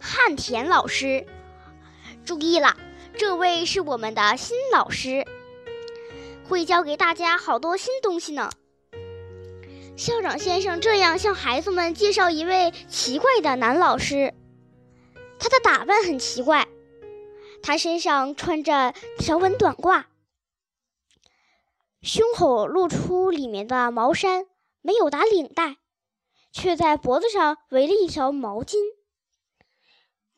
[0.00, 1.26] 汉田老师。
[2.24, 2.76] 注意了，
[3.16, 5.26] 这位是我们的新老师，
[6.48, 8.50] 会教给大家好多新东西呢。
[9.96, 14.34] 校长先生这样向孩子们介绍一位奇怪的男老师，
[15.38, 16.68] 他的打扮很奇怪，
[17.62, 20.04] 他身上穿着条纹短褂，
[22.02, 24.46] 胸口露出里面的毛衫，
[24.82, 25.76] 没有打领带。
[26.50, 28.76] 却在脖子上围了一条毛巾，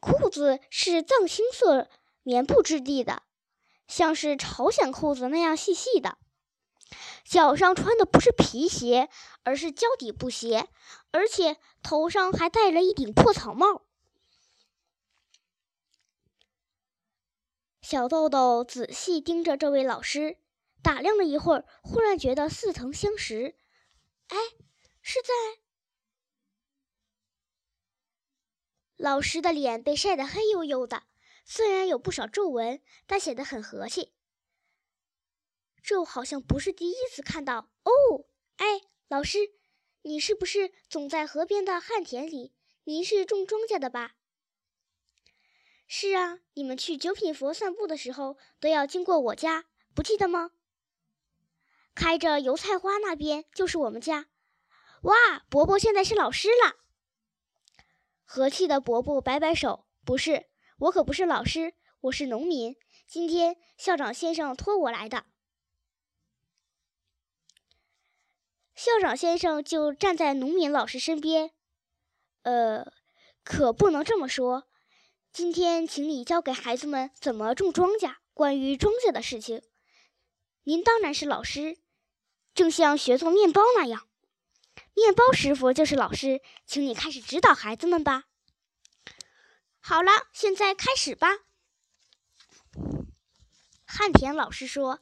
[0.00, 1.88] 裤子是藏青色
[2.22, 3.22] 棉布质地的，
[3.86, 6.18] 像是朝鲜裤子那样细细的。
[7.24, 9.08] 脚上穿的不是皮鞋，
[9.44, 10.68] 而是胶底布鞋，
[11.12, 13.82] 而且头上还戴了一顶破草帽。
[17.82, 20.38] 小豆豆仔细盯着这位老师，
[20.82, 23.56] 打量了一会儿，忽然觉得似曾相识。
[24.28, 24.36] 哎，
[25.02, 25.60] 是在……
[29.02, 31.04] 老师的脸被晒得黑黝黝的，
[31.47, 34.12] 虽然有不少皱纹，但显得很和气。
[35.83, 37.91] 这好像不是第一次看到哦。
[38.56, 39.38] 哎，老师，
[40.02, 42.52] 你是不是总在河边的旱田里？
[42.84, 44.16] 您是种庄稼的吧？
[45.88, 50.50] 是啊，你们去九品佛散步的时候都要经过我家，不记得吗？
[51.94, 54.28] 开着油菜花那边就是我们家。
[55.05, 56.77] 哇，伯伯现在是老师了。
[58.33, 60.47] 和气的伯伯摆摆手：“不是，
[60.78, 62.77] 我可不是老师，我是农民。
[63.05, 65.25] 今天校长先生托我来的。”
[68.72, 71.50] 校长先生就站在农民老师身边。
[72.42, 72.92] 呃，
[73.42, 74.69] 可不能这么说。
[75.33, 79.61] 今天请你教给孩子们怎么种庄稼，关于庄稼的事情。
[80.62, 81.78] 您当然是老师，
[82.55, 84.06] 正像学做面包那样。
[85.01, 88.25] 面包师傅就是老师，请你开始指导孩子们吧。
[89.81, 91.39] 好了，现在开始吧。
[93.87, 95.01] 汉田老师说：“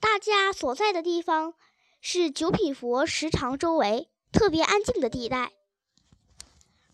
[0.00, 1.54] 大家所在的地方
[2.00, 5.52] 是九品佛石场周围特别安静的地带，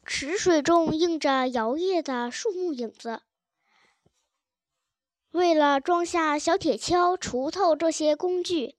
[0.04, 3.22] 池水中映着摇曳的树木影子。
[5.30, 8.76] 为了装下小铁锹、锄头这些工具。”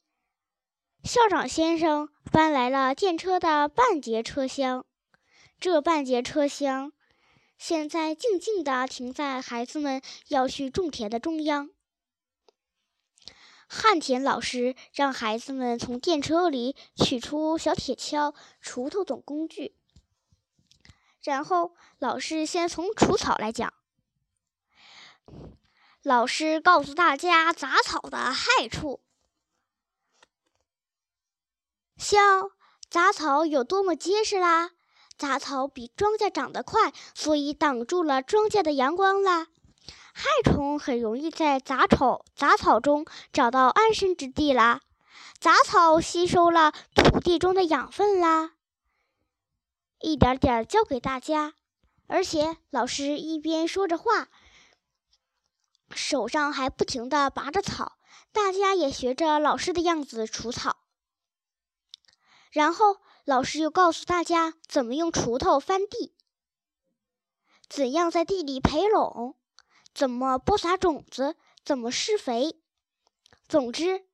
[1.06, 4.88] 校长先生搬来了电车的半截车厢，
[5.60, 6.94] 这半截车厢
[7.60, 11.70] 现在静静地停在孩子们要去种田的中央。
[13.68, 18.34] 旱田老师让孩子们从电车里取出小铁锹、
[18.64, 19.76] 锄头等工具，
[21.22, 23.72] 然后老师先从除草来讲。
[26.02, 29.02] 老师告诉大家杂草的害处。
[31.98, 32.50] 像
[32.90, 34.72] 杂草有多么结实啦！
[35.18, 39.48] 杂草比庄稼长得快，所以挡住了庄稼的阳光啦。
[40.14, 44.82] 害虫很容易在杂草杂草中找到安身之地啦。
[45.40, 48.52] 杂草吸收了土地中的养分啦。
[50.00, 51.54] 一点点教给大家，
[52.08, 54.28] 而且老师一边说着话，
[55.92, 57.98] 手上还不停地拔着草，
[58.32, 60.78] 大家也学着老师的样子除草。
[62.56, 66.16] 然后老师又告诉大家怎么用锄头翻地，
[67.68, 69.36] 怎样在地里培垄，
[69.94, 71.36] 怎么播撒种子，
[71.66, 72.58] 怎么施肥。
[73.50, 74.06] 总之，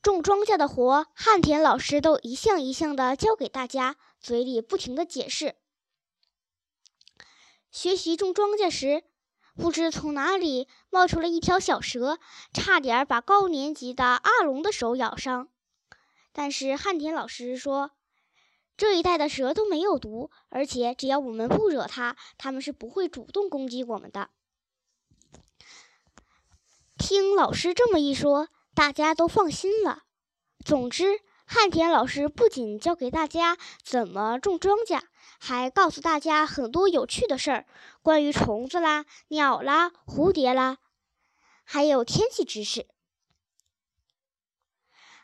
[0.00, 5.56] 种庄稼的活，汉田老师都一项一项的教给大家，嘴里不停的解释。
[7.72, 9.02] 学习种庄稼时，
[9.56, 12.20] 不知从哪里冒出了一条小蛇，
[12.52, 15.48] 差点把高年级的阿龙的手咬伤。
[16.32, 17.90] 但是汉田老师说，
[18.76, 24.30] 这一代的蛇都没有毒，而且只要我们不惹它，它们是不会主动攻击我们的。
[26.96, 30.04] 听老师这么一说，大家都放心了。
[30.64, 35.00] 总之，汉田老师不仅教给大家怎么种庄稼，
[35.38, 37.66] 还告诉大家很多有趣的事儿，
[38.02, 40.78] 关于虫子啦、鸟啦、蝴蝶啦，
[41.64, 42.86] 还有天气知识。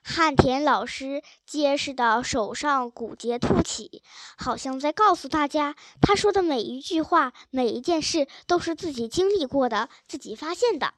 [0.08, 4.04] 汉田老师结实的手上骨节凸起，
[4.38, 10.94] 好像在告诉大家，他说的每一句话、每一件事都是自己经历过的、自己发现的。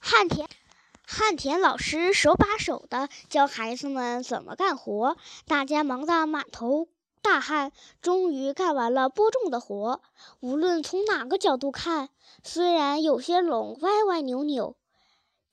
[0.00, 0.48] 汉田
[1.06, 5.16] 汉田老师手把手的教孩子们怎么干活，
[5.46, 6.88] 大家忙得满头
[7.22, 7.70] 大汗，
[8.02, 10.02] 终于干完了播种的活。
[10.40, 12.08] 无论从哪个角度看，
[12.42, 14.74] 虽然有些垄歪歪扭扭。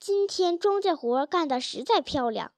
[0.06, 2.52] 今天庄稼活干得实在漂亮。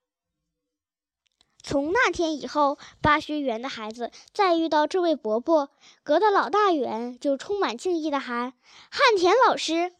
[1.63, 5.69] 从那天以后，巴学园的孩子再遇到这位伯伯，
[6.03, 8.51] 隔得老大远，就充满敬意地喊
[8.91, 9.93] ：“汉田老师。”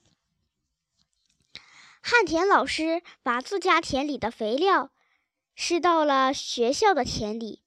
[2.03, 4.91] 汉田老师把自家田里的肥料
[5.55, 7.63] 施到了学校的田里，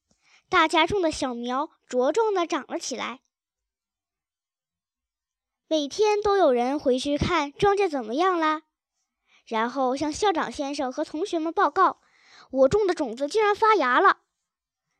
[0.50, 3.20] 大家种的小苗茁壮地长了起来。
[5.68, 8.64] 每天都有人回去看庄稼怎么样啦，
[9.50, 11.98] 然后向校长先生和同学们报告。
[12.52, 14.18] 我种的种子竟然发芽了，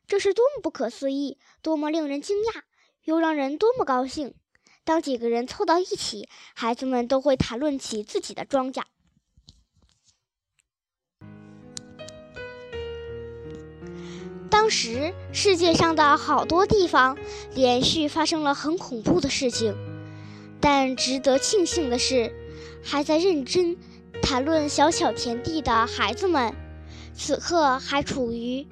[0.09, 2.63] 这是多么不可思议，多么令人惊讶，
[3.05, 4.35] 又让人多么高兴！
[4.83, 8.83] 当几个人凑到一起，孩子们都会谈论起自己的庄稼。
[14.51, 17.17] 当时世界上的好多地方
[17.55, 19.77] 连续发生了很恐怖的事情，
[20.61, 22.33] 但值得庆幸的是，
[22.83, 23.77] 还在认真
[24.23, 26.55] 谈论小小田地的孩子们。
[27.13, 28.67] 此刻还处于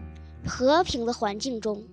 [0.47, 1.85] 和平的环境中。